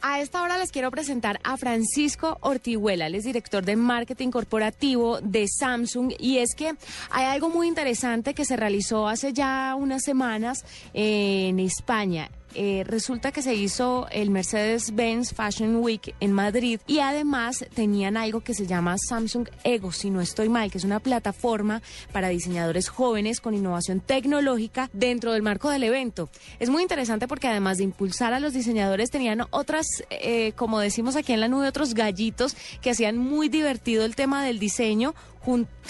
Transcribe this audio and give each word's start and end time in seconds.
A 0.00 0.20
esta 0.20 0.42
hora 0.42 0.58
les 0.58 0.70
quiero 0.70 0.92
presentar 0.92 1.40
a 1.42 1.56
Francisco 1.56 2.38
Ortihuela, 2.40 3.08
él 3.08 3.16
es 3.16 3.24
director 3.24 3.64
de 3.64 3.74
marketing 3.74 4.30
corporativo 4.30 5.20
de 5.20 5.48
Samsung 5.48 6.12
y 6.20 6.38
es 6.38 6.54
que 6.54 6.76
hay 7.10 7.24
algo 7.24 7.48
muy 7.48 7.66
interesante 7.66 8.32
que 8.32 8.44
se 8.44 8.56
realizó 8.56 9.08
hace 9.08 9.32
ya 9.32 9.74
unas 9.76 10.04
semanas 10.04 10.64
en 10.94 11.58
España. 11.58 12.30
Eh, 12.54 12.84
resulta 12.86 13.30
que 13.30 13.42
se 13.42 13.54
hizo 13.54 14.08
el 14.10 14.30
Mercedes-Benz 14.30 15.34
Fashion 15.34 15.76
Week 15.76 16.14
en 16.20 16.32
Madrid 16.32 16.80
y 16.86 17.00
además 17.00 17.64
tenían 17.74 18.16
algo 18.16 18.40
que 18.40 18.54
se 18.54 18.66
llama 18.66 18.96
Samsung 18.98 19.48
Ego, 19.64 19.92
si 19.92 20.10
no 20.10 20.20
estoy 20.20 20.48
mal, 20.48 20.70
que 20.70 20.78
es 20.78 20.84
una 20.84 21.00
plataforma 21.00 21.82
para 22.12 22.28
diseñadores 22.28 22.88
jóvenes 22.88 23.40
con 23.40 23.54
innovación 23.54 24.00
tecnológica 24.00 24.90
dentro 24.92 25.32
del 25.32 25.42
marco 25.42 25.70
del 25.70 25.84
evento. 25.84 26.30
Es 26.58 26.70
muy 26.70 26.82
interesante 26.82 27.28
porque 27.28 27.48
además 27.48 27.78
de 27.78 27.84
impulsar 27.84 28.32
a 28.32 28.40
los 28.40 28.54
diseñadores 28.54 29.10
tenían 29.10 29.42
otras, 29.50 29.86
eh, 30.10 30.52
como 30.52 30.80
decimos 30.80 31.16
aquí 31.16 31.32
en 31.32 31.40
la 31.40 31.48
nube, 31.48 31.68
otros 31.68 31.94
gallitos 31.94 32.56
que 32.80 32.90
hacían 32.90 33.18
muy 33.18 33.48
divertido 33.48 34.04
el 34.04 34.16
tema 34.16 34.44
del 34.44 34.58
diseño 34.58 35.14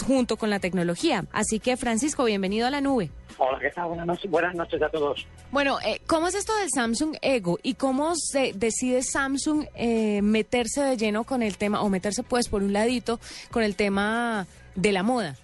junto 0.05 0.37
con 0.37 0.49
la 0.49 0.59
tecnología. 0.59 1.25
Así 1.31 1.59
que 1.59 1.77
Francisco, 1.77 2.23
bienvenido 2.23 2.67
a 2.67 2.69
la 2.69 2.81
nube. 2.81 3.11
Hola, 3.41 3.57
¿qué 3.57 3.69
tal? 3.69 3.87
Buenas 3.87 4.05
noches, 4.05 4.29
buenas 4.29 4.53
noches 4.53 4.81
a 4.81 4.89
todos. 4.89 5.25
Bueno, 5.49 5.77
eh, 5.85 6.01
¿cómo 6.05 6.27
es 6.27 6.35
esto 6.35 6.53
del 6.57 6.69
Samsung 6.69 7.15
Ego 7.21 7.57
y 7.63 7.75
cómo 7.75 8.13
se 8.15 8.51
decide 8.53 9.01
Samsung 9.01 9.65
eh, 9.75 10.21
meterse 10.21 10.81
de 10.81 10.97
lleno 10.97 11.23
con 11.23 11.41
el 11.41 11.57
tema, 11.57 11.81
o 11.81 11.87
meterse 11.87 12.21
pues 12.23 12.49
por 12.49 12.63
un 12.63 12.73
ladito 12.73 13.19
con 13.49 13.63
el 13.63 13.77
tema 13.77 14.45
de 14.75 14.91
la 14.91 15.03
moda? 15.03 15.35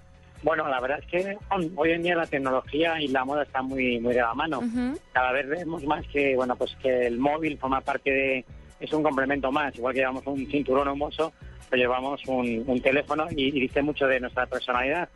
Bueno, 0.44 0.68
la 0.68 0.82
verdad 0.82 1.00
es 1.00 1.06
que 1.06 1.38
hoy 1.50 1.92
en 1.92 2.04
día 2.04 2.16
la 2.16 2.28
tecnología 2.28 3.02
y 3.02 3.08
la 3.08 3.24
moda 3.24 3.44
están 3.44 3.66
muy 3.66 4.00
muy 4.02 4.14
de 4.14 4.22
la 4.22 4.34
mano. 4.34 4.62
Cada 5.14 5.32
vez 5.32 5.48
vemos 5.48 5.84
más 5.86 6.06
que 6.08 6.36
bueno 6.36 6.56
pues 6.58 6.76
que 6.84 7.08
el 7.08 7.18
móvil 7.18 7.58
forma 7.58 7.80
parte 7.80 8.12
de 8.12 8.46
es 8.80 8.92
un 8.92 9.04
complemento 9.04 9.52
más, 9.52 9.74
igual 9.76 9.94
que 9.94 10.02
llevamos 10.02 10.28
un 10.28 10.46
cinturón 10.48 10.90
hermoso, 10.90 11.32
pues 11.70 11.80
llevamos 11.80 12.22
un, 12.28 12.82
teléfono 12.82 13.26
y 13.32 13.52
dice 13.52 13.82
mucho 13.82 14.06
de 14.06 14.20
nuestra 14.20 14.46
personalidad. 14.46 15.10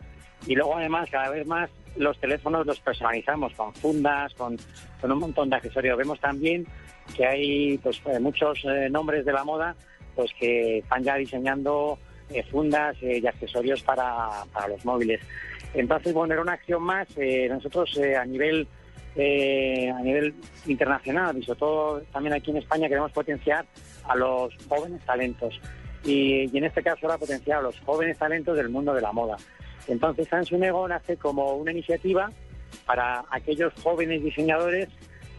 Y 0.47 0.55
luego 0.55 0.77
además 0.77 1.09
cada 1.11 1.29
vez 1.29 1.45
más 1.45 1.69
los 1.95 2.19
teléfonos 2.19 2.65
los 2.65 2.79
personalizamos 2.79 3.53
con 3.53 3.73
fundas, 3.73 4.33
con, 4.35 4.57
un 5.03 5.19
montón 5.19 5.49
de 5.49 5.55
accesorios. 5.55 5.97
Vemos 5.97 6.19
también 6.19 6.65
que 7.15 7.25
hay 7.25 7.77
pues 7.79 8.01
eh, 8.05 8.19
muchos 8.19 8.59
eh, 8.65 8.89
nombres 8.89 9.25
de 9.25 9.33
la 9.33 9.43
moda 9.43 9.75
pues 10.15 10.31
que 10.39 10.79
están 10.79 11.03
ya 11.03 11.15
diseñando 11.15 11.97
eh, 12.29 12.43
fundas 12.43 12.95
y 13.01 13.25
accesorios 13.25 13.81
para, 13.83 14.29
para, 14.51 14.67
los 14.67 14.83
móviles. 14.85 15.21
Entonces, 15.73 16.13
bueno, 16.13 16.33
era 16.33 16.41
una 16.41 16.53
acción 16.53 16.83
más. 16.83 17.07
nosotros 17.49 17.97
a 17.97 18.25
nivel 18.25 18.67
a 19.17 20.01
nivel 20.01 20.33
internacional 20.65 21.37
y 21.37 21.43
sobre 21.43 21.59
todo 21.59 22.01
también 22.13 22.33
aquí 22.33 22.51
en 22.51 22.57
España 22.57 22.87
queremos 22.87 23.11
potenciar 23.11 23.65
a 24.07 24.15
los 24.15 24.53
jóvenes 24.69 25.01
talentos 25.03 25.59
y, 26.05 26.49
y 26.53 26.57
en 26.57 26.63
este 26.63 26.81
caso 26.81 26.99
ahora 27.05 27.17
potenciar 27.17 27.59
a 27.59 27.63
los 27.63 27.77
jóvenes 27.81 28.17
talentos 28.17 28.55
del 28.55 28.69
mundo 28.69 28.93
de 28.93 29.01
la 29.01 29.11
moda. 29.11 29.35
Entonces 29.89 30.27
Samsung 30.27 30.63
Ego 30.63 30.87
nace 30.87 31.17
como 31.17 31.55
una 31.55 31.71
iniciativa 31.71 32.31
para 32.85 33.25
aquellos 33.31 33.73
jóvenes 33.81 34.23
diseñadores 34.23 34.87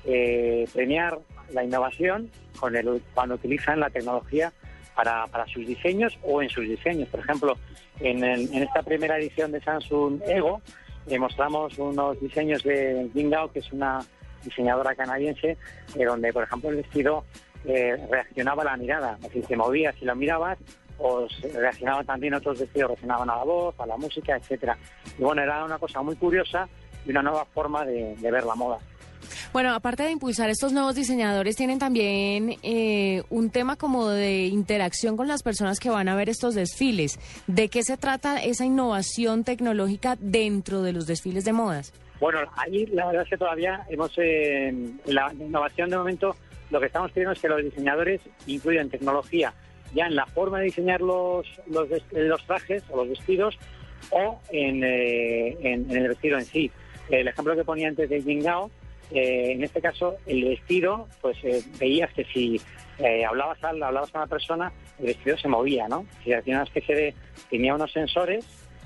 eh, 0.04 0.66
premiar 0.72 1.18
la 1.52 1.64
innovación 1.64 2.30
con 2.58 2.74
el, 2.74 3.02
cuando 3.14 3.36
utilizan 3.36 3.80
la 3.80 3.90
tecnología 3.90 4.52
para, 4.94 5.26
sus 5.46 5.66
diseños 5.66 6.18
o 6.22 6.42
en 6.42 6.50
sus 6.50 6.68
diseños. 6.68 7.08
Por 7.08 7.20
ejemplo, 7.20 7.56
en, 8.00 8.22
esta 8.24 8.82
primera 8.82 9.18
edición 9.18 9.52
de 9.52 9.60
Samsung 9.62 10.20
Ego 10.26 10.60
eh, 11.06 11.18
mostramos 11.18 11.78
unos 11.78 12.20
diseños 12.20 12.62
de 12.62 13.08
Jingao, 13.14 13.50
que 13.50 13.60
es 13.60 13.72
una 13.72 14.00
diseñadora 14.44 14.94
canadiense, 14.94 15.56
eh, 15.96 16.04
donde, 16.04 16.32
por 16.32 16.44
ejemplo, 16.44 16.70
el 16.70 16.76
vestido 16.76 17.24
reaccionaba 17.62 18.62
a 18.62 18.64
la 18.64 18.76
mirada, 18.78 19.18
decir, 19.20 19.44
se 19.46 19.54
movía 19.54 19.92
si 19.92 20.06
lo 20.06 20.16
mirabas 20.16 20.58
o 21.00 21.26
reaccionaban 21.54 22.04
también 22.06 22.34
otros 22.34 22.60
vestidos, 22.60 22.90
reaccionaban 22.90 23.30
a 23.30 23.36
la 23.36 23.44
voz, 23.44 23.74
a 23.78 23.86
la 23.86 23.96
música, 23.96 24.36
etcétera. 24.36 24.76
Y 25.18 25.22
bueno, 25.22 25.42
era 25.42 25.64
una 25.64 25.78
cosa 25.78 26.02
muy 26.02 26.16
curiosa 26.16 26.68
y 27.06 27.10
una 27.10 27.22
nueva 27.22 27.44
forma 27.46 27.84
de, 27.84 28.14
ver 28.20 28.44
la 28.44 28.54
moda. 28.54 28.78
Bueno, 29.52 29.74
aparte 29.74 30.02
de 30.02 30.10
impulsar 30.10 30.48
estos 30.50 30.72
nuevos 30.72 30.94
diseñadores, 30.94 31.56
tienen 31.56 31.78
también 31.78 32.56
eh, 32.62 33.22
un 33.30 33.50
tema 33.50 33.76
como 33.76 34.08
de 34.08 34.46
interacción 34.46 35.16
con 35.16 35.26
las 35.26 35.42
personas 35.42 35.80
que 35.80 35.90
van 35.90 36.08
a 36.08 36.14
ver 36.14 36.28
estos 36.28 36.54
desfiles. 36.54 37.18
¿De 37.46 37.68
qué 37.68 37.82
se 37.82 37.96
trata 37.96 38.42
esa 38.42 38.64
innovación 38.64 39.44
tecnológica 39.44 40.16
dentro 40.20 40.82
de 40.82 40.92
los 40.92 41.06
desfiles 41.06 41.44
de 41.44 41.52
modas? 41.52 41.92
Bueno, 42.20 42.40
ahí 42.56 42.86
la 42.86 43.06
verdad 43.06 43.22
es 43.22 43.30
que 43.30 43.38
todavía 43.38 43.84
hemos, 43.88 44.12
eh, 44.18 44.72
la 45.06 45.32
innovación 45.32 45.90
de 45.90 45.96
momento, 45.96 46.36
lo 46.70 46.78
que 46.78 46.86
estamos 46.86 47.10
pidiendo 47.10 47.32
es 47.32 47.40
que 47.40 47.48
los 47.48 47.62
diseñadores 47.62 48.20
incluyan 48.46 48.90
tecnología 48.90 49.52
ya 49.94 50.06
en 50.06 50.14
la 50.14 50.26
forma 50.26 50.58
de 50.58 50.66
diseñar 50.66 51.00
los, 51.00 51.46
los, 51.66 51.88
los 52.12 52.46
trajes 52.46 52.82
o 52.90 52.96
los 52.96 53.08
vestidos 53.08 53.58
o 54.10 54.40
en, 54.50 54.82
eh, 54.84 55.56
en, 55.60 55.90
el 55.90 56.08
vestido 56.08 56.38
en 56.38 56.44
sí. 56.44 56.70
El 57.10 57.28
ejemplo 57.28 57.56
que 57.56 57.64
ponía 57.64 57.88
antes 57.88 58.08
de 58.08 58.22
Jingao, 58.22 58.70
eh, 59.10 59.52
en 59.52 59.64
este 59.64 59.80
caso 59.80 60.16
el 60.26 60.44
vestido, 60.44 61.08
pues 61.20 61.36
eh, 61.42 61.62
veías 61.78 62.12
que 62.12 62.24
si 62.24 62.60
hablabas, 63.26 63.62
al, 63.64 63.82
hablabas 63.82 64.10
con 64.10 64.20
la 64.20 64.26
persona, 64.26 64.72
el 64.98 65.06
vestido 65.06 65.38
se 65.38 65.48
movía, 65.48 65.88
¿no? 65.88 66.04
Hacía 66.20 66.42
una 66.46 66.64
especie 66.64 66.94
de, 66.94 67.14
tenía 67.48 67.74
unos 67.74 67.90
sensores 67.92 68.44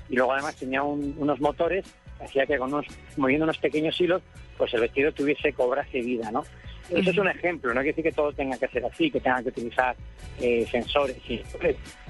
y 0.09 0.15
luego 0.15 0.31
además 0.33 0.55
tenía 0.55 0.83
unos 0.83 1.39
motores 1.41 1.85
hacía 2.19 2.45
que 2.45 2.57
con 2.57 2.73
unos, 2.73 2.85
moviendo 3.17 3.43
unos 3.43 3.57
pequeños 3.57 3.99
hilos, 3.99 4.21
pues 4.57 4.73
el 4.73 4.81
vestido 4.81 5.11
tuviese, 5.11 5.53
cobrase 5.53 6.01
vida, 6.01 6.31
¿no? 6.31 6.43
Eso 6.89 7.09
es 7.09 7.17
un 7.17 7.27
ejemplo, 7.27 7.73
no 7.73 7.81
quiere 7.81 7.91
decir 7.91 8.03
que 8.03 8.11
todo 8.11 8.31
tenga 8.33 8.57
que 8.57 8.67
ser 8.67 8.85
así, 8.85 9.09
que 9.09 9.19
tengan 9.19 9.43
que 9.43 9.49
utilizar 9.49 9.95
eh, 10.39 10.67
sensores. 10.69 11.17
Y, 11.27 11.41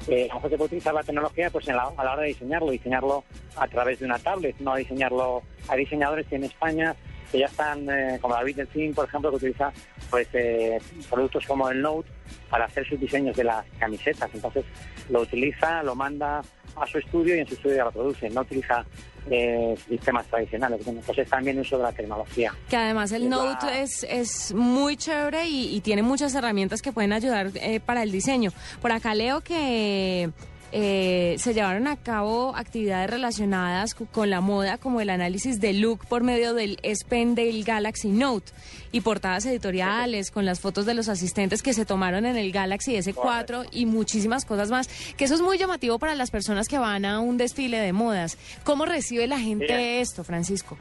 eh, 0.08 0.28
a 0.30 0.34
lo 0.34 0.36
mejor 0.36 0.50
se 0.50 0.58
puede 0.58 0.66
utilizar 0.66 0.94
la 0.94 1.04
tecnología 1.04 1.50
pues 1.50 1.70
a 1.70 1.74
la 1.74 1.88
hora 1.88 2.22
de 2.22 2.28
diseñarlo, 2.28 2.72
diseñarlo 2.72 3.24
a 3.56 3.68
través 3.68 4.00
de 4.00 4.06
una 4.06 4.20
tablet, 4.20 4.56
no 4.60 4.74
a 4.74 4.78
diseñarlo. 4.78 5.44
Hay 5.70 5.80
diseñadores 5.80 6.28
que 6.28 6.36
en 6.36 6.44
España 6.44 6.96
que 7.32 7.40
ya 7.40 7.46
están, 7.46 7.90
eh, 7.90 8.18
como 8.22 8.34
David 8.36 8.58
Delfín, 8.58 8.94
por 8.94 9.06
ejemplo, 9.06 9.30
que 9.32 9.38
utiliza 9.38 9.72
pues 10.10 10.28
eh, 10.34 10.80
productos 11.10 11.46
como 11.46 11.70
el 11.70 11.82
Note 11.82 12.10
para 12.50 12.66
hacer 12.66 12.88
sus 12.88 13.00
diseños 13.00 13.36
de 13.36 13.44
las 13.44 13.66
camisetas. 13.80 14.30
Entonces 14.34 14.66
lo 15.10 15.22
utiliza, 15.22 15.84
lo 15.84 15.96
manda 15.96 16.42
a 16.76 16.88
su 16.88 16.98
estudio 16.98 17.36
y 17.36 17.40
en 17.40 17.48
su 17.48 17.56
estudio 17.56 17.78
ya 17.78 17.84
lo 17.86 17.92
produce. 17.92 18.30
No 18.30 18.42
utiliza 18.42 18.86
eh, 19.30 19.76
sistemas 19.88 20.26
tradicionales. 20.28 20.86
Entonces 20.88 21.28
también 21.30 21.60
uso 21.60 21.78
de 21.78 21.84
la 21.84 21.92
tecnología. 21.92 22.54
Que 22.70 22.78
además 22.78 23.12
el 23.12 23.30
Note 23.30 23.82
es, 23.82 24.06
es 24.10 24.54
muy 24.54 24.98
chévere 24.98 25.48
y, 25.48 25.82
tiene 25.82 26.04
muchas 26.04 26.34
herramientas 26.36 26.82
que 26.82 26.92
pueden 26.92 27.14
ayudar 27.14 27.52
eh, 27.56 27.80
para 27.80 28.04
el 28.04 28.12
diseño. 28.12 28.52
Por 28.82 28.92
acá 28.92 29.14
leo 29.16 29.42
que 29.42 30.30
eh, 30.78 31.38
se 31.38 31.54
llevaron 31.54 31.88
a 31.88 31.96
cabo 31.96 32.54
actividades 32.54 33.10
relacionadas 33.10 33.96
con 33.96 34.30
la 34.30 34.42
moda, 34.42 34.78
como 34.78 35.00
el 35.00 35.10
análisis 35.10 35.62
de 35.62 35.72
look 35.72 36.06
por 36.06 36.22
medio 36.22 36.54
del 36.54 36.80
S 36.84 37.06
Pen 37.08 37.34
del 37.34 37.64
Galaxy 37.64 38.10
Note 38.10 38.52
y 38.92 39.00
portadas 39.00 39.46
editoriales 39.46 40.32
con 40.32 40.44
las 40.44 40.60
fotos 40.60 40.86
de 40.86 40.94
los 40.94 41.08
asistentes 41.08 41.64
que 41.64 41.74
se 41.74 41.86
tomaron 41.86 42.26
en 42.26 42.36
el 42.36 42.52
Galaxy 42.52 42.98
S4 42.98 43.70
y 43.72 43.86
muchísimas 43.86 44.44
cosas 44.44 44.70
más. 44.70 44.90
Que 45.16 45.24
eso 45.24 45.36
es 45.36 45.42
muy 45.42 45.58
llamativo 45.58 45.98
para 45.98 46.14
las 46.14 46.30
personas 46.30 46.68
que 46.68 46.78
van 46.78 47.06
a 47.06 47.22
un 47.22 47.38
desfile 47.38 47.78
de 47.78 47.94
modas. 47.94 48.38
¿Cómo 48.66 48.86
recibe 48.86 49.28
la 49.28 49.40
gente 49.40 50.02
esto, 50.02 50.26
Francisco? 50.26 50.78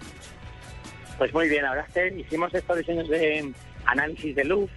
Pues 1.19 1.33
muy 1.33 1.49
bien, 1.49 1.65
ahora 1.67 1.87
hicimos 2.19 2.53
estos 2.53 2.79
diseños 2.79 3.09
de 3.09 3.53
análisis 3.87 4.35
de 4.35 4.45
look 4.45 4.69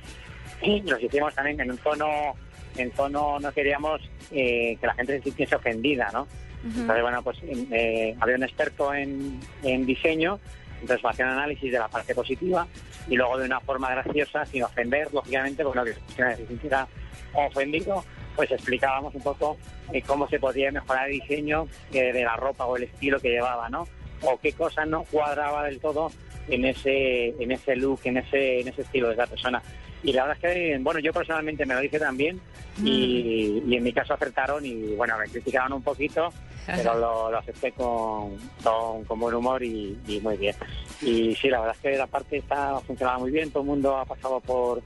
y 0.61 0.81
los 0.81 1.01
hicimos 1.01 1.33
también 1.33 1.59
en 1.59 1.71
un 1.71 1.77
tono 1.79 2.35
en 2.81 2.91
tono 2.91 3.39
no 3.39 3.51
queríamos 3.51 4.01
eh, 4.31 4.77
que 4.79 4.87
la 4.87 4.93
gente 4.93 5.17
se 5.17 5.23
sintiese 5.23 5.55
ofendida, 5.55 6.09
¿no? 6.13 6.27
Entonces, 6.63 7.01
bueno, 7.01 7.21
pues 7.23 7.37
eh, 7.43 8.15
había 8.19 8.35
un 8.35 8.43
experto 8.43 8.93
en, 8.93 9.39
diseño, 9.85 10.39
entonces 10.81 11.05
hacía 11.05 11.25
un 11.25 11.31
análisis 11.31 11.71
de 11.71 11.79
la 11.79 11.87
parte 11.87 12.13
positiva 12.13 12.67
y 13.07 13.15
luego 13.15 13.37
de 13.37 13.45
una 13.45 13.61
forma 13.61 13.89
graciosa, 13.91 14.45
sin 14.45 14.63
ofender, 14.63 15.13
lógicamente, 15.13 15.63
porque 15.63 15.79
no 15.79 15.85
que 15.85 15.93
se 16.35 16.47
sintiera 16.47 16.87
ofendido, 17.33 18.03
pues 18.35 18.51
explicábamos 18.51 19.15
un 19.15 19.21
poco 19.21 19.57
eh, 19.93 20.01
cómo 20.01 20.27
se 20.27 20.39
podía 20.39 20.71
mejorar 20.71 21.09
el 21.09 21.21
diseño 21.21 21.67
de 21.91 22.23
la 22.23 22.35
ropa 22.35 22.65
o 22.65 22.75
el 22.75 22.83
estilo 22.83 23.19
que 23.19 23.29
llevaba, 23.29 23.69
¿no? 23.69 23.87
O 24.21 24.37
qué 24.39 24.51
cosa 24.53 24.85
no 24.85 25.03
cuadraba 25.03 25.65
del 25.65 25.79
todo 25.79 26.11
en 26.47 26.65
ese, 26.65 27.29
en 27.39 27.51
ese 27.51 27.75
look, 27.75 28.01
en 28.05 28.17
ese, 28.17 28.61
en 28.61 28.67
ese 28.67 28.81
estilo 28.81 29.07
de 29.07 29.13
esa 29.13 29.27
persona. 29.27 29.61
Y 30.03 30.13
la 30.13 30.25
verdad 30.25 30.37
es 30.41 30.53
que, 30.53 30.77
bueno, 30.79 30.99
yo 30.99 31.11
personalmente 31.11 31.65
me 31.65 31.73
lo 31.73 31.81
dije 31.81 31.99
también 31.99 32.39
y, 32.83 33.75
en 33.75 33.83
mi 33.83 33.91
caso 33.91 34.13
acertaron 34.13 34.65
y, 34.65 34.95
bueno, 34.95 35.17
me 35.17 35.27
criticaron 35.27 35.73
un 35.73 35.81
poquito, 35.81 36.29
pero 36.65 36.97
lo, 36.97 37.37
acepté 37.37 37.71
con, 37.71 38.37
con, 38.63 39.19
buen 39.19 39.35
humor 39.35 39.63
y, 39.63 39.97
muy 40.21 40.37
bien. 40.37 40.55
Y 41.01 41.35
sí, 41.35 41.49
la 41.49 41.59
verdad 41.59 41.75
es 41.75 41.81
que 41.81 41.97
la 41.97 42.07
parte 42.07 42.37
está 42.37 42.79
funcionando 42.81 43.21
muy 43.21 43.31
bien, 43.31 43.49
todo 43.49 43.63
el 43.63 43.69
mundo 43.69 43.97
ha 43.97 44.05
pasado 44.05 44.39
por, 44.39 44.81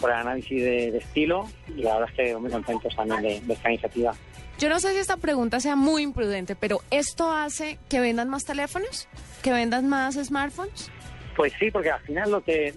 por 0.00 0.10
el 0.10 0.16
análisis 0.16 0.62
de, 0.62 0.98
estilo 0.98 1.48
y 1.68 1.82
la 1.82 1.94
verdad 1.94 2.10
es 2.10 2.16
que 2.16 2.36
muy 2.36 2.50
contentos 2.50 2.94
también 2.94 3.46
de 3.46 3.54
esta 3.54 3.70
iniciativa. 3.70 4.14
Yo 4.58 4.70
no 4.70 4.80
sé 4.80 4.92
si 4.92 4.98
esta 4.98 5.18
pregunta 5.18 5.60
sea 5.60 5.76
muy 5.76 6.02
imprudente, 6.02 6.56
pero 6.56 6.80
¿esto 6.90 7.30
hace 7.30 7.78
que 7.90 8.00
vendan 8.00 8.30
más 8.30 8.44
teléfonos? 8.44 9.06
¿Que 9.42 9.52
vendan 9.52 9.86
más 9.86 10.14
smartphones? 10.14 10.90
Pues 11.36 11.52
sí, 11.58 11.70
porque 11.70 11.90
al 11.90 12.00
final 12.00 12.30
lo 12.30 12.42
que, 12.42 12.74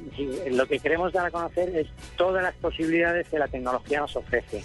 lo 0.51 0.67
que 0.67 0.79
queremos 0.79 1.13
dar 1.13 1.27
a 1.27 1.31
conocer 1.31 1.73
es 1.73 1.87
todas 2.17 2.43
las 2.43 2.53
posibilidades 2.55 3.29
que 3.29 3.39
la 3.39 3.47
tecnología 3.47 4.01
nos 4.01 4.13
ofrece. 4.17 4.61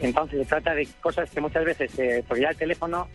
Entonces 0.00 0.40
se 0.40 0.46
trata 0.46 0.74
de 0.74 0.88
cosas 1.02 1.30
que 1.30 1.40
muchas 1.42 1.66
veces, 1.66 1.98
eh, 1.98 2.24
porque 2.26 2.44
ya 2.44 2.48
el 2.48 2.56
teléfono 2.56 3.08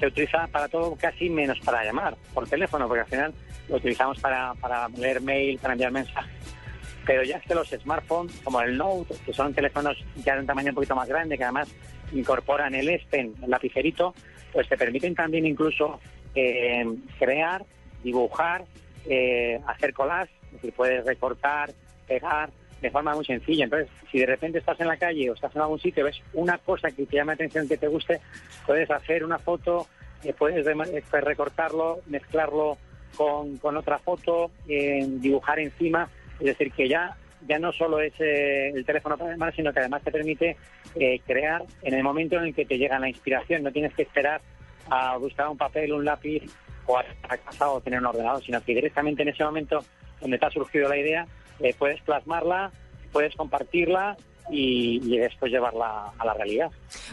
se 0.00 0.06
utiliza 0.06 0.46
para 0.46 0.68
todo 0.68 0.96
casi 0.96 1.28
menos 1.28 1.60
para 1.60 1.84
llamar 1.84 2.16
por 2.32 2.48
teléfono, 2.48 2.88
porque 2.88 3.02
al 3.02 3.08
final 3.08 3.34
lo 3.68 3.76
utilizamos 3.76 4.18
para, 4.18 4.54
para 4.54 4.88
leer 4.88 5.20
mail, 5.20 5.58
para 5.58 5.74
enviar 5.74 5.92
mensajes. 5.92 6.32
Pero 7.04 7.22
ya 7.22 7.36
es 7.36 7.42
que 7.44 7.54
los 7.54 7.68
smartphones, 7.68 8.34
como 8.42 8.62
el 8.62 8.78
Note, 8.78 9.14
que 9.26 9.34
son 9.34 9.52
teléfonos 9.52 9.96
ya 10.24 10.34
de 10.34 10.40
un 10.40 10.46
tamaño 10.46 10.70
un 10.70 10.74
poquito 10.74 10.96
más 10.96 11.08
grande, 11.08 11.36
que 11.36 11.44
además 11.44 11.68
incorporan 12.12 12.74
el 12.74 12.88
S 12.88 13.04
Pen, 13.10 13.34
el 13.42 13.50
lapicerito, 13.50 14.14
pues 14.52 14.68
te 14.68 14.76
permiten 14.76 15.14
también 15.14 15.46
incluso 15.46 16.00
eh, 16.34 16.84
crear, 17.18 17.64
dibujar, 18.02 18.64
eh, 19.08 19.60
hacer 19.66 19.92
collage, 19.92 20.32
es 20.46 20.52
decir, 20.52 20.72
puedes 20.72 21.04
recortar, 21.04 21.70
pegar, 22.06 22.50
de 22.80 22.90
forma 22.90 23.14
muy 23.14 23.24
sencilla. 23.24 23.64
Entonces, 23.64 23.88
si 24.10 24.18
de 24.18 24.26
repente 24.26 24.58
estás 24.58 24.80
en 24.80 24.88
la 24.88 24.96
calle 24.96 25.30
o 25.30 25.34
estás 25.34 25.54
en 25.54 25.62
algún 25.62 25.80
sitio, 25.80 26.04
ves 26.04 26.20
una 26.32 26.58
cosa 26.58 26.90
que 26.90 27.06
te 27.06 27.16
llama 27.16 27.32
la 27.32 27.34
atención, 27.34 27.68
que 27.68 27.76
te 27.76 27.88
guste, 27.88 28.20
puedes 28.66 28.90
hacer 28.90 29.24
una 29.24 29.38
foto, 29.38 29.86
eh, 30.24 30.32
puedes 30.32 30.66
eh, 30.66 31.02
recortarlo, 31.20 32.00
mezclarlo 32.06 32.78
con, 33.16 33.56
con 33.58 33.76
otra 33.76 33.98
foto, 33.98 34.50
dibujar 34.66 35.58
encima. 35.58 36.08
Es 36.38 36.46
decir, 36.46 36.70
que 36.72 36.88
ya, 36.88 37.16
ya 37.46 37.58
no 37.58 37.72
solo 37.72 38.00
es 38.00 38.12
el 38.18 38.84
teléfono 38.84 39.16
para 39.16 39.52
sino 39.52 39.72
que 39.72 39.80
además 39.80 40.02
te 40.02 40.10
permite 40.10 40.56
crear 41.26 41.62
en 41.82 41.94
el 41.94 42.02
momento 42.02 42.36
en 42.36 42.44
el 42.44 42.54
que 42.54 42.66
te 42.66 42.78
llega 42.78 42.98
la 42.98 43.08
inspiración. 43.08 43.62
No 43.62 43.70
tienes 43.70 43.94
que 43.94 44.02
esperar 44.02 44.40
a 44.90 45.16
buscar 45.16 45.48
un 45.48 45.56
papel, 45.56 45.92
un 45.92 46.04
lápiz 46.04 46.42
o 46.86 46.98
a, 46.98 47.04
casa 47.36 47.70
o 47.70 47.80
tener 47.80 48.00
un 48.00 48.06
ordenador, 48.06 48.42
sino 48.42 48.60
que 48.62 48.74
directamente 48.74 49.22
en 49.22 49.28
ese 49.28 49.44
momento 49.44 49.84
donde 50.20 50.38
te 50.38 50.46
ha 50.46 50.50
surgido 50.50 50.88
la 50.88 50.96
idea, 50.96 51.26
eh, 51.60 51.74
puedes 51.78 52.00
plasmarla, 52.02 52.72
puedes 53.12 53.34
compartirla 53.36 54.16
y, 54.50 55.18
después 55.18 55.52
llevarla 55.52 56.10
a 56.18 56.24
la 56.24 56.34
realidad. 56.34 56.70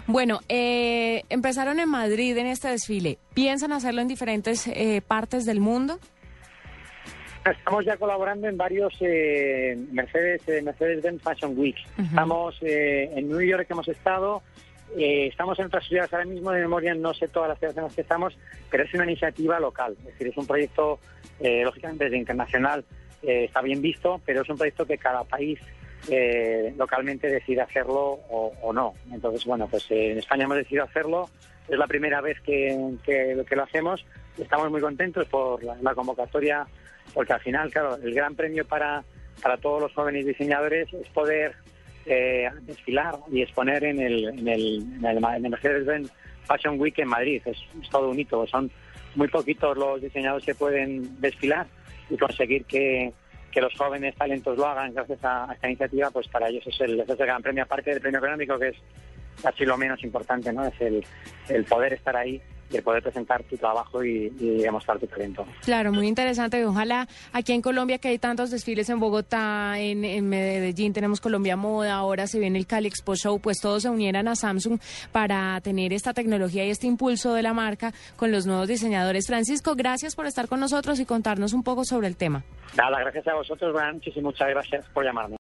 Bueno, 0.08 0.40
eh, 0.48 1.24
empezaron 1.30 1.80
en 1.80 1.90
Madrid 1.90 2.38
en 2.38 2.48
este 2.48 2.70
desfile. 2.70 3.18
¿Piensan 3.34 3.74
hacerlo 3.74 4.02
en 4.02 4.08
diferentes 4.08 4.68
eh, 4.68 5.02
partes 5.06 5.46
del 5.46 5.60
mundo? 5.60 6.00
Estamos 7.46 7.86
ya 7.86 7.98
colaborando 7.98 8.48
en 8.48 8.58
varios 8.58 8.94
Mercedes 9.92 10.42
Mercedes-Benz 10.64 11.22
Fashion 11.22 11.58
Week. 11.58 11.78
Estamos 11.98 12.56
en 12.62 13.30
New 13.30 13.42
York, 13.42 13.68
hemos 13.70 13.88
estado. 13.88 14.42
estamos 14.98 15.60
en 15.60 15.66
otras 15.66 15.86
ciudades 15.86 16.12
ahora 16.12 16.26
mismo, 16.26 16.52
de 16.52 16.62
memoria 16.62 16.96
no 16.96 17.14
sé 17.14 17.28
todas 17.28 17.50
las 17.50 17.60
ciudades 17.60 17.78
en 17.78 17.84
las 17.84 17.94
que 17.94 18.02
estamos, 18.02 18.38
pero 18.72 18.84
es 18.84 18.94
una 18.94 19.04
iniciativa 19.04 19.60
local, 19.60 19.96
es 20.00 20.06
decir, 20.06 20.28
es 20.28 20.38
un 20.38 20.48
proyecto, 20.48 21.00
lógicamente, 21.40 22.06
desde 22.06 22.18
internacional, 22.18 22.84
eh, 23.26 23.46
está 23.46 23.62
bien 23.62 23.82
visto, 23.82 24.22
pero 24.26 24.44
es 24.44 24.50
un 24.50 24.58
proyecto 24.58 24.86
que 24.86 24.98
cada 24.98 25.24
país 25.24 25.60
eh, 26.10 26.74
localmente 26.78 27.28
decide 27.28 27.62
hacerlo 27.62 28.20
o, 28.30 28.72
no. 28.72 28.94
Entonces, 29.12 29.46
bueno, 29.46 29.68
pues 29.68 29.90
eh, 29.90 30.12
en 30.12 30.20
España 30.20 30.44
hemos 30.44 30.58
decidido 30.58 30.84
hacerlo. 30.84 31.30
Es 31.68 31.78
la 31.78 31.88
primera 31.88 32.22
vez 32.22 32.40
que, 32.42 32.96
que, 33.04 33.56
lo 33.56 33.64
hacemos. 33.64 34.06
Estamos 34.38 34.70
muy 34.70 34.82
contentos 34.82 35.28
por 35.28 35.64
la, 35.64 35.96
convocatoria, 35.96 36.68
porque 37.14 37.34
al 37.34 37.42
final, 37.42 37.72
claro, 37.72 37.96
el 37.96 38.14
gran 38.14 38.36
premio 38.36 38.66
para, 38.66 39.04
para 39.42 39.58
todos 39.58 39.82
los 39.82 39.94
jóvenes 39.94 40.26
diseñadores 40.26 40.92
es 40.94 41.08
poder 41.10 41.56
desfilar 42.06 43.16
y 43.32 43.42
exponer 43.42 43.84
en 43.84 44.00
el, 44.00 44.26
en 44.26 44.48
el, 44.48 44.86
en 45.04 45.06
el, 45.46 45.50
Mercedes-Benz 45.50 46.12
Fashion 46.44 46.80
Week 46.80 46.98
en 47.00 47.08
Madrid. 47.08 47.42
Es, 47.46 47.58
es 47.82 47.90
todo 47.90 48.12
un 48.12 48.20
hito. 48.20 48.46
Son 48.46 48.70
muy 49.16 49.28
poquitos 49.28 49.78
los 49.78 50.02
diseñadores 50.02 50.46
que 50.46 50.56
pueden 50.56 51.20
desfilar 51.20 51.68
y 52.10 52.18
conseguir 52.18 52.66
que, 52.66 53.14
los 53.56 53.74
jóvenes 53.78 54.14
talentos 54.16 54.58
lo 54.58 54.66
hagan 54.66 54.94
gracias 54.94 55.20
a, 55.24 55.48
esta 55.54 55.68
iniciativa, 55.68 56.12
pues 56.12 56.28
para 56.28 56.50
ellos 56.50 56.68
es 56.68 56.78
el, 56.82 57.00
es 57.00 57.10
el 57.10 57.16
gran 57.16 57.42
premio, 57.42 57.64
aparte 57.64 57.92
del 57.92 58.02
premio 58.02 58.20
económico, 58.20 58.60
que 58.60 58.68
es 58.68 58.76
casi 59.42 59.64
lo 59.64 59.78
menos 59.78 60.04
importante, 60.04 60.52
¿no? 60.52 60.66
Es 60.66 60.82
el, 60.82 61.06
el 61.48 61.64
poder 61.64 61.94
estar 61.94 62.18
ahí 62.18 62.42
de 62.70 62.82
poder 62.82 63.04
presentar 63.04 63.44
tu 63.44 63.58
trabajo 63.58 64.04
y, 64.04 64.30
demostrar 64.30 65.00
tu 65.00 65.08
talento. 65.08 65.46
Claro, 65.64 65.92
muy 65.92 66.08
interesante. 66.08 66.66
Ojalá 66.66 67.08
aquí 67.34 67.54
en 67.54 67.62
Colombia, 67.62 67.98
que 67.98 68.10
hay 68.10 68.20
tantos 68.20 68.52
desfiles 68.52 68.90
en 68.90 69.00
Bogotá, 69.00 69.80
en, 69.80 70.28
Medellín 70.28 70.94
tenemos 70.94 71.22
Colombia 71.22 71.56
Moda, 71.56 71.94
ahora 71.94 72.28
se 72.28 72.40
viene 72.40 72.58
el 72.58 72.68
Cali 72.68 72.88
Expo 72.88 73.16
Show, 73.16 73.40
pues 73.40 73.60
todos 73.62 73.84
se 73.84 73.90
unieran 73.90 74.28
a 74.28 74.36
Samsung 74.36 74.80
para 75.12 75.60
tener 75.62 75.94
esta 75.94 76.14
tecnología 76.14 76.66
y 76.66 76.70
este 76.70 76.88
impulso 76.88 77.34
de 77.34 77.44
la 77.44 77.54
marca 77.54 77.94
con 78.16 78.32
los 78.32 78.46
nuevos 78.46 78.68
diseñadores. 78.68 79.28
Francisco, 79.28 79.76
gracias 79.76 80.16
por 80.16 80.26
estar 80.26 80.48
con 80.48 80.60
nosotros 80.60 81.00
y 81.00 81.06
contarnos 81.06 81.54
un 81.54 81.64
poco 81.64 81.86
sobre 81.86 82.08
el 82.08 82.18
tema. 82.18 82.44
Nada, 82.78 83.00
gracias 83.00 83.28
a 83.28 83.36
vosotros, 83.36 83.74
noches 83.74 84.16
y 84.16 84.22
muchas 84.22 84.50
gracias 84.50 84.86
por 84.94 85.06
llamarme. 85.06 85.34